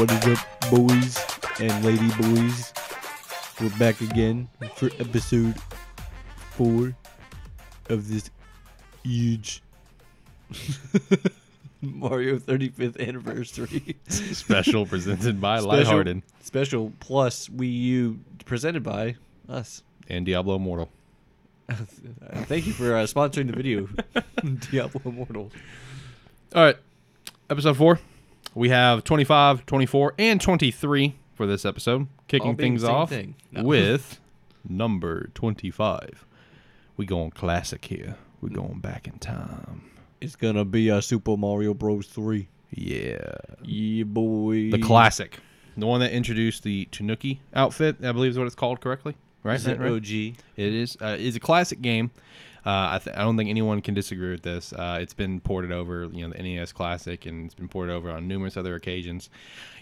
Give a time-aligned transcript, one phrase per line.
[0.00, 1.26] What is up, boys
[1.60, 2.72] and lady boys?
[3.60, 5.54] We're back again for episode
[6.52, 6.94] four
[7.90, 8.30] of this
[9.04, 9.62] huge
[11.82, 19.16] Mario 35th anniversary Special presented by Special- Lighthearted special plus Wii U presented by
[19.50, 19.82] us.
[20.08, 20.88] and Diablo Immortal.
[21.70, 23.86] Thank you for uh, sponsoring the video,
[24.70, 25.52] Diablo Immortal.
[26.54, 26.76] All right,
[27.50, 28.00] episode four.
[28.54, 32.08] We have 25, 24, and 23 for this episode.
[32.26, 33.36] Kicking things off thing.
[33.52, 33.62] No.
[33.64, 34.20] with
[34.68, 36.26] number 25.
[36.96, 38.16] We going classic here.
[38.40, 38.54] We're hmm.
[38.56, 39.90] going back in time.
[40.20, 42.06] It's gonna be a Super Mario Bros.
[42.06, 42.48] 3.
[42.70, 43.18] Yeah.
[43.62, 44.70] Yeah, boy.
[44.70, 45.38] The classic.
[45.76, 49.16] The one that introduced the Tanuki outfit, I believe is what it's called correctly.
[49.42, 49.56] Right?
[49.56, 49.92] Is it right?
[49.92, 50.10] OG?
[50.10, 50.96] It is.
[51.00, 52.10] Uh, it's a classic game.
[52.64, 54.72] Uh, I, th- I don't think anyone can disagree with this.
[54.74, 58.10] Uh, it's been ported over, you know, the NES Classic, and it's been ported over
[58.10, 59.30] on numerous other occasions.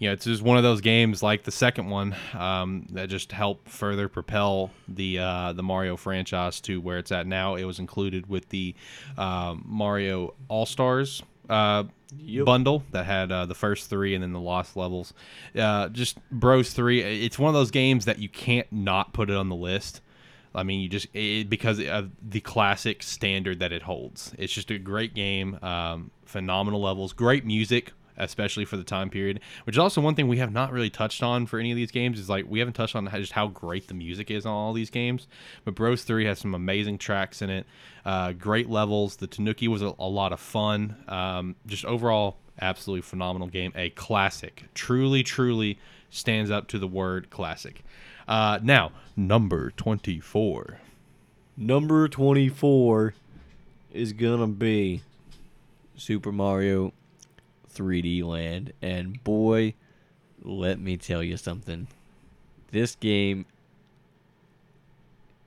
[0.00, 3.30] You know, it's just one of those games like the second one um, that just
[3.30, 7.54] helped further propel the uh, the Mario franchise to where it's at now.
[7.54, 8.74] It was included with the
[9.16, 11.84] um, Mario All Stars uh,
[12.16, 12.44] Yep.
[12.46, 15.12] bundle that had uh, the first three and then the lost levels.
[15.58, 17.02] Uh, just Bros Three.
[17.02, 20.00] It's one of those games that you can't not put it on the list.
[20.54, 24.32] I mean, you just it, because of the classic standard that it holds.
[24.38, 29.40] It's just a great game, um, phenomenal levels, great music, especially for the time period.
[29.64, 31.90] Which is also one thing we have not really touched on for any of these
[31.90, 32.18] games.
[32.18, 34.72] Is like we haven't touched on how, just how great the music is on all
[34.72, 35.26] these games.
[35.64, 37.66] But Bros Three has some amazing tracks in it,
[38.04, 39.16] uh, great levels.
[39.16, 40.96] The Tanuki was a, a lot of fun.
[41.08, 43.72] Um, just overall, absolutely phenomenal game.
[43.74, 45.78] A classic, truly, truly
[46.10, 47.82] stands up to the word classic.
[48.26, 50.78] Uh, now, number 24.
[51.56, 53.14] Number 24
[53.92, 55.02] is gonna be
[55.96, 56.92] Super Mario
[57.74, 58.72] 3D Land.
[58.82, 59.74] And boy,
[60.42, 61.86] let me tell you something.
[62.70, 63.46] This game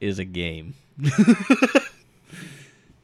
[0.00, 0.74] is a game.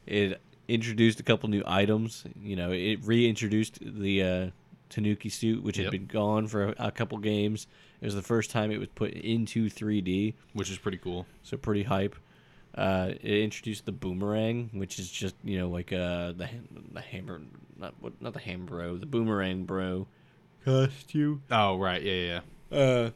[0.07, 2.25] it introduced a couple new items.
[2.43, 4.47] You know, it reintroduced the uh,
[4.89, 5.85] Tanuki suit, which Yep.
[5.87, 7.67] had been gone for a, a couple games.
[8.01, 11.27] It was the first time it was put into 3D Which is pretty cool.
[11.43, 12.17] so pretty hype.
[12.75, 16.49] Uh, it introduced the boomerang, which is just you know like uh the
[16.93, 17.41] the hammer
[17.77, 20.07] not what not the ham bro the boomerang bro
[20.65, 21.43] costume.
[21.51, 22.03] Oh, right.
[22.03, 22.41] Yeah, yeah.
[22.71, 22.79] yeah.
[22.79, 23.11] Uh,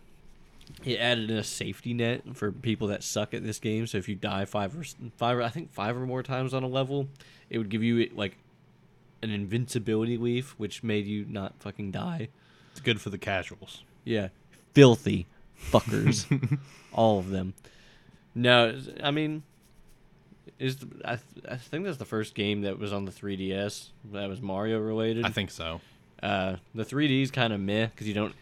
[0.84, 3.86] it added in a safety net for people that suck at this game.
[3.86, 4.84] So if you die five or
[5.16, 7.08] five, I think five or more times on a level,
[7.50, 8.38] it would give you like
[9.22, 12.28] an invincibility leaf, which made you not fucking die.
[12.72, 13.82] It's good for the casuals.
[14.04, 14.28] Yeah,
[14.72, 15.26] filthy
[15.70, 16.26] fuckers,
[16.92, 17.54] all of them.
[18.34, 19.42] No, I mean,
[20.58, 24.28] is I th- I think that's the first game that was on the 3DS that
[24.28, 25.24] was Mario related.
[25.24, 25.80] I think so.
[26.22, 28.34] uh, the 3D is kind of meh because you don't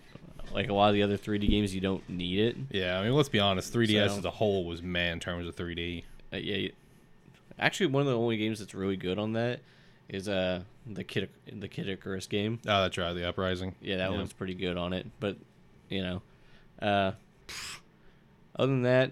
[0.55, 1.75] like a lot of the other 3D games.
[1.75, 2.57] You don't need it.
[2.71, 3.73] Yeah, I mean, let's be honest.
[3.73, 6.05] 3DS So- as a whole was man in terms of 3D.
[6.33, 6.69] Uh, yeah,
[7.59, 9.61] actually, one of the only games that's really good on that
[10.09, 12.59] is uh the Kid the Kid Icarus game.
[12.67, 13.13] Oh, that's right.
[13.13, 13.75] The Uprising.
[13.81, 14.17] Yeah, that Yeah.
[14.17, 15.07] one's pretty good on it.
[15.21, 15.37] But
[15.89, 16.23] you know,
[16.81, 17.13] uh,
[18.57, 19.11] other than that,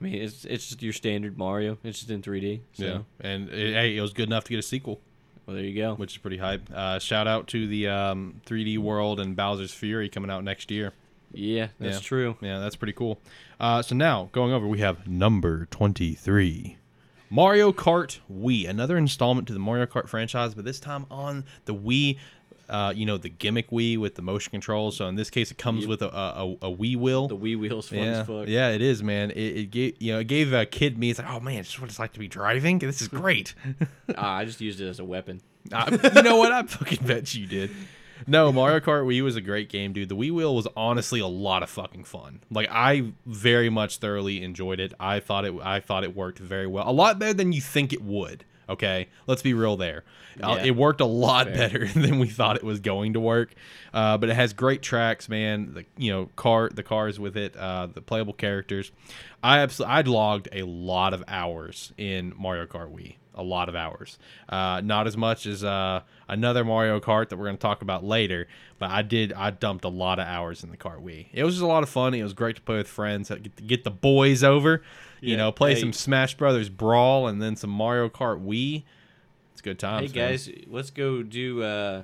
[0.00, 1.78] I mean, it's it's just your standard Mario.
[1.82, 2.60] It's just in 3D.
[2.74, 2.98] So Yeah.
[3.20, 5.00] And it, hey, it was good enough to get a sequel,
[5.46, 5.94] well, there you go.
[5.94, 6.62] which is pretty hype.
[6.72, 10.92] Uh, shout out to the um, 3D World and Bowser's Fury coming out next year.
[11.32, 12.00] Yeah, that's Yeah.
[12.02, 12.36] true.
[12.40, 13.18] Yeah, that's pretty cool.
[13.60, 16.76] Uh, so now going over, we have number twenty-three,
[17.28, 21.74] Mario Kart Wii, another installment to the Mario Kart franchise, but this time on the
[21.74, 22.18] Wii.
[22.68, 24.96] Uh, you know the gimmick Wii with the motion controls.
[24.96, 25.88] So in this case, it comes Yep.
[25.88, 27.28] with a, a, a Wii wheel.
[27.28, 28.46] The Wii wheels fun yeah, as fuck.
[28.48, 29.30] yeah, it is, man.
[29.30, 31.10] It, it gave you know it gave a kid me.
[31.10, 32.78] It's like, oh man, it's what it's like to be driving.
[32.78, 33.54] This is great.
[34.16, 35.40] Ah, I just used it as a weapon.
[35.72, 36.50] I, you know what?
[36.50, 37.70] I fucking bet you did.
[38.26, 40.08] No, Mario Kart Wii was a great game, dude.
[40.08, 42.40] The Wii Wheel was honestly a lot of fucking fun.
[42.50, 44.92] Like I very much thoroughly enjoyed it.
[44.98, 46.88] I thought it I thought it worked very well.
[46.88, 48.44] A lot better than you think it would.
[48.68, 50.04] Okay, let's be real there.
[50.42, 51.56] Uh, it worked a lot Fair.
[51.56, 53.54] better than we thought it was going to work.
[53.92, 55.74] Uh, but it has great tracks, man.
[55.74, 58.92] The you know car the cars with it, uh, the playable characters.
[59.42, 63.16] I absolutely I'd logged a lot of hours in Mario Kart Wii.
[63.38, 64.18] A lot of hours.
[64.48, 68.02] Uh, not as much as uh, another Mario Kart that we're going to talk about
[68.04, 68.48] later,
[68.80, 69.32] but I did.
[69.32, 71.28] I dumped a lot of hours in the Kart Wii.
[71.32, 72.14] It was just a lot of fun.
[72.14, 73.28] It was great to play with friends.
[73.30, 74.82] Get, get the boys over.
[75.20, 75.36] You Yeah.
[75.36, 75.80] know, play Hey.
[75.80, 78.82] some Smash Brothers Brawl and then some Mario Kart Wii.
[79.52, 80.12] It's good times.
[80.12, 80.30] hey man.
[80.30, 82.02] guys, let's go do uh,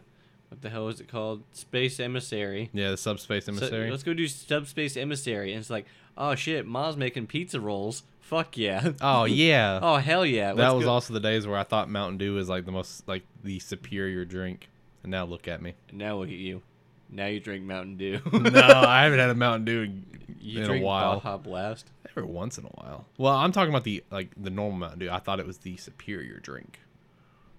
[0.51, 1.43] what the hell is it called?
[1.53, 2.71] Space Emissary.
[2.73, 3.91] Yeah, the subspace So, emissary.
[3.91, 5.87] let's go do Subspace Emissary, and it's like,
[6.17, 8.05] oh shit, Ma's making pizza rolls.
[8.25, 8.93] Fuck yeah.
[9.03, 9.79] oh yeah.
[9.83, 10.55] Oh hell yeah.
[10.55, 10.93] that Let's was go.
[10.93, 14.25] also the days where I thought Mountain Dew was like the most like the superior
[14.25, 14.69] drink.
[15.03, 15.75] And now look at me.
[15.93, 16.63] Now look at you.
[17.11, 18.21] Now you drink Mountain Dew.
[18.33, 20.07] no, I haven't had a Mountain Dew in,
[20.41, 21.21] you in drink a while.
[21.21, 21.91] Baja Blast.
[22.09, 23.05] Every once in a while.
[23.19, 25.11] Well, I'm talking about the like the normal Mountain Dew.
[25.11, 26.81] I thought it was the superior drink.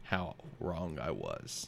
[0.03, 1.67] How wrong I was.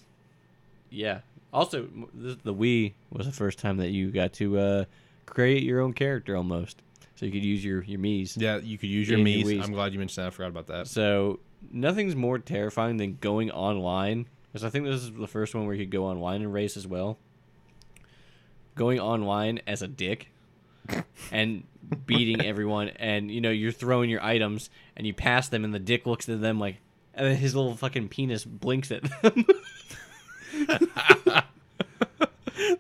[0.90, 1.20] Yeah.
[1.54, 4.86] Also, the, the Wii was the first time that you got to uh,
[5.28, 6.82] create your own character almost.
[7.18, 8.38] So you could use your your Mii's.
[8.38, 10.28] Yeah, you could use your Yeah, your I'm glad you mentioned that.
[10.28, 10.88] I forgot about that.
[10.88, 11.40] So
[11.72, 14.28] nothing's more terrifying than going online.
[14.52, 16.78] Because I think this is the first one where you could go online and race
[16.78, 17.18] as well.
[18.76, 20.30] Going online as a dick
[21.32, 21.64] and
[22.06, 25.80] beating everyone, and you know you're throwing your items, and you pass them, and the
[25.80, 26.78] dick looks at them like,
[27.16, 29.46] and then his little fucking penis blinks at them.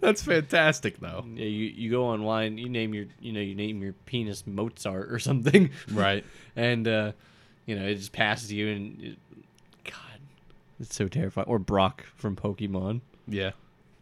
[0.08, 1.26] That's fantastic, though.
[1.34, 5.12] yeah, you you go online, you name your you know you name your penis Mozart
[5.12, 6.24] or something, Right.
[6.56, 7.12] and uh,
[7.66, 9.18] you know it just passes you, and it,
[9.84, 10.22] God,
[10.80, 11.46] it's so terrifying.
[11.50, 13.02] Or Brock from Pokemon.
[13.28, 13.52] Yeah.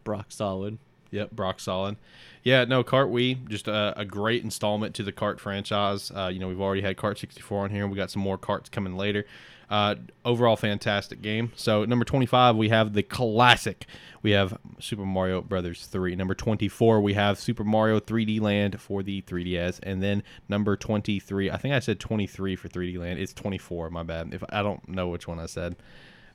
[0.04, 0.78] Brock Solid.
[1.10, 1.96] Yep, Brock Solid.
[2.42, 6.12] Yeah, no, Kart Wii, just a, a great installment to the Kart franchise.
[6.14, 7.86] Uh, you know, we've already had Kart 64 on here.
[7.88, 9.24] We got some more Carts coming later.
[9.68, 11.50] Uh, overall, fantastic game.
[11.56, 13.86] So, number 25, we have the classic.
[14.22, 16.14] We have Super Mario Brothers 3.
[16.14, 19.80] Number 24, we have Super Mario 3D Land for the 3DS.
[19.82, 23.18] And then number 23, I think I said 23 for 3D Land.
[23.18, 24.32] It's 24, my bad.
[24.32, 25.76] If I don't know which one I said.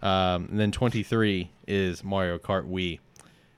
[0.01, 2.99] Um, and then 23 is Mario Kart Wii.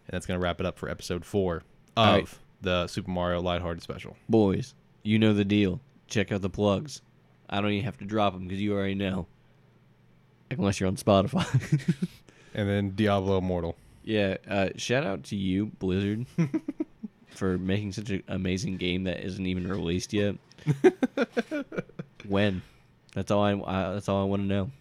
[0.08, 1.64] And that's going to wrap it up for episode four
[1.96, 2.28] of right.
[2.62, 4.16] the Super Mario Lighthearted Special.
[4.28, 5.80] Boys, you know the deal.
[6.08, 7.02] Check out the plugs.
[7.50, 9.28] I don't even have to drop them because you already know.
[10.52, 11.98] Unless you're on Spotify.
[12.54, 13.76] And then Diablo Immortal.
[14.04, 16.26] yeah, uh, shout out to you, Blizzard,
[17.30, 20.36] for making such an amazing game that isn't even released yet.
[22.28, 22.62] when?
[23.16, 24.72] That's all I, I that's all I want to know.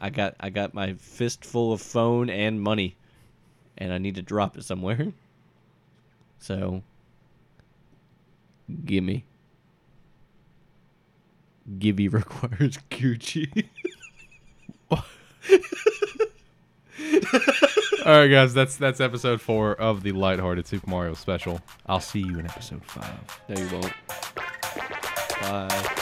[0.00, 2.96] I got I got my fist full of phone and money,
[3.78, 5.12] and I need to drop it somewhere.
[6.38, 6.82] So,
[8.84, 9.24] gimme.
[11.78, 13.66] Gibby requires Gucci.
[18.06, 21.60] All right, guys, that's that's episode four of the Lighthearted Super Mario Special.
[21.86, 23.40] I'll see you in episode five.
[23.48, 23.92] no, you won't.
[25.40, 26.00] Bye.